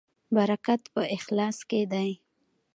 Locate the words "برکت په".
0.35-1.01